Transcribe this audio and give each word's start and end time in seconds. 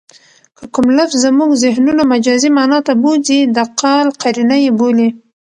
که 0.57 0.63
کوم 0.73 0.85
لفظ 0.97 1.15
زمونږ 1.25 1.51
ذهنونه 1.63 2.03
مجازي 2.13 2.49
مانا 2.57 2.79
ته 2.87 2.93
بوځي؛ 3.01 3.39
د 3.55 3.57
قال 3.81 4.07
قرینه 4.21 4.57
ئې 4.63 4.71
بولي. 4.79 5.09